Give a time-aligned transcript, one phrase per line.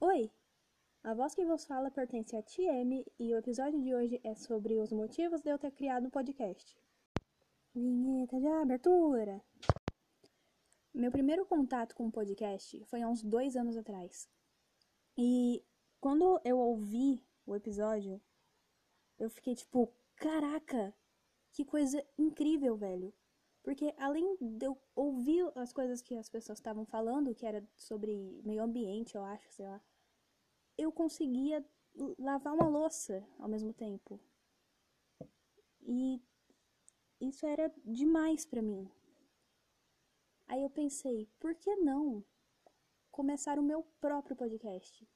[0.00, 0.30] Oi!
[1.02, 4.78] A voz que vos fala pertence a TM e o episódio de hoje é sobre
[4.78, 6.80] os motivos de eu ter criado um podcast.
[7.74, 9.44] Vinheta de abertura!
[10.94, 14.30] Meu primeiro contato com o podcast foi há uns dois anos atrás.
[15.16, 15.64] E
[16.00, 18.22] quando eu ouvi o episódio,
[19.18, 20.94] eu fiquei tipo, caraca,
[21.50, 23.12] que coisa incrível, velho.
[23.62, 28.40] Porque além de eu ouvir as coisas que as pessoas estavam falando, que era sobre
[28.44, 29.80] meio ambiente, eu acho, sei lá,
[30.76, 31.64] eu conseguia
[32.18, 34.20] lavar uma louça ao mesmo tempo.
[35.82, 36.22] E
[37.20, 38.90] isso era demais para mim.
[40.46, 42.24] Aí eu pensei, por que não
[43.10, 45.06] começar o meu próprio podcast?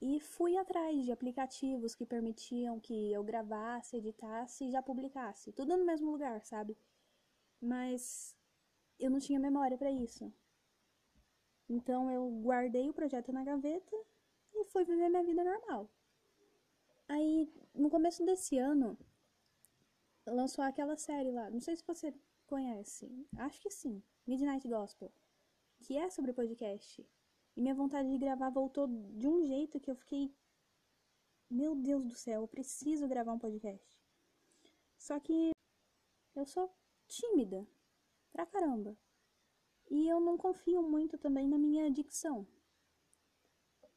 [0.00, 5.52] E fui atrás de aplicativos que permitiam que eu gravasse, editasse e já publicasse.
[5.52, 6.76] Tudo no mesmo lugar, sabe?
[7.60, 8.34] Mas
[8.98, 10.32] eu não tinha memória para isso.
[11.68, 13.96] Então eu guardei o projeto na gaveta
[14.54, 15.90] e fui viver minha vida normal.
[17.08, 18.96] Aí, no começo desse ano,
[20.26, 21.50] lançou aquela série lá.
[21.50, 22.14] Não sei se você
[22.46, 23.10] conhece.
[23.36, 24.02] Acho que sim.
[24.26, 25.12] Midnight Gospel.
[25.80, 27.06] Que é sobre podcast.
[27.60, 30.34] E minha vontade de gravar voltou de um jeito que eu fiquei.
[31.50, 34.02] Meu Deus do céu, eu preciso gravar um podcast.
[34.96, 35.50] Só que
[36.34, 36.74] eu sou
[37.06, 37.68] tímida.
[38.32, 38.96] Pra caramba.
[39.90, 42.48] E eu não confio muito também na minha dicção.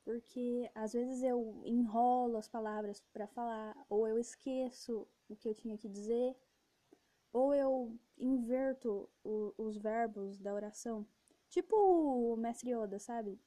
[0.03, 5.55] Porque às vezes eu enrolo as palavras para falar, ou eu esqueço o que eu
[5.55, 6.36] tinha que dizer,
[7.31, 11.08] ou eu inverto o, os verbos da oração.
[11.50, 13.39] Tipo o Mestre Yoda, sabe?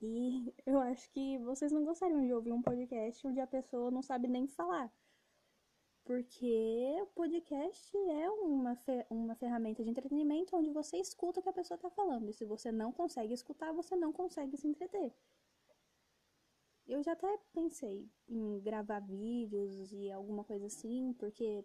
[0.00, 4.02] E eu acho que vocês não gostariam de ouvir um podcast onde a pessoa não
[4.02, 4.92] sabe nem falar.
[6.04, 8.78] Porque o podcast é uma,
[9.08, 12.28] uma ferramenta de entretenimento onde você escuta o que a pessoa está falando.
[12.28, 15.14] E se você não consegue escutar, você não consegue se entreter.
[16.86, 21.64] Eu já até pensei em gravar vídeos e alguma coisa assim, porque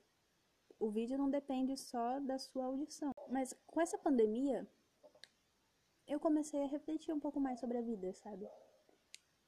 [0.79, 3.11] o vídeo não depende só da sua audição.
[3.29, 4.65] Mas com essa pandemia,
[6.09, 8.49] eu comecei a refletir um pouco mais sobre a vida, sabe?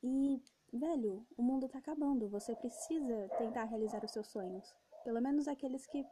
[0.04, 0.42] E,
[0.72, 2.30] velho, o mundo tá acabando.
[2.30, 4.74] Você precisa tentar realizar os seus sonhos.
[5.04, 6.06] Pelo menos aqueles que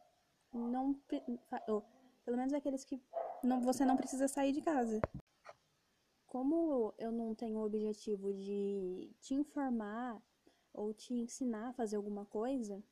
[0.51, 0.95] não.
[2.25, 3.01] Pelo menos aqueles que
[3.43, 4.99] não, você não precisa sair de casa.
[6.25, 10.21] Como eu não tenho o objetivo de te informar
[10.73, 12.83] ou te ensinar a fazer alguma coisa,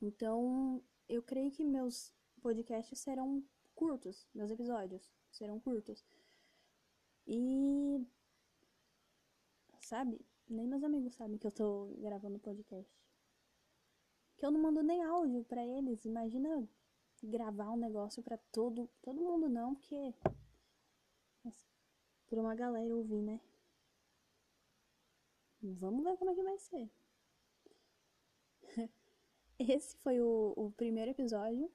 [0.00, 3.42] então eu creio que meus podcasts serão
[3.74, 6.04] curtos, meus episódios serão curtos.
[7.26, 8.06] E.
[9.80, 10.20] Sabe?
[10.48, 12.90] Nem meus amigos sabem que eu tô gravando podcast.
[14.36, 16.04] Que eu não mando nem áudio para eles.
[16.04, 16.68] Imagina
[17.22, 20.14] gravar um negócio para todo, todo mundo, não, porque.
[21.42, 21.66] Mas,
[22.26, 23.40] pra uma galera ouvir, né?
[25.62, 26.90] Vamos ver como é que vai ser.
[29.58, 31.70] Esse foi o, o primeiro episódio.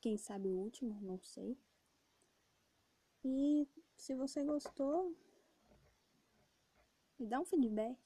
[0.00, 1.58] Quem sabe o último, não sei.
[4.00, 5.14] Se você gostou,
[7.18, 7.98] me dá um feedback.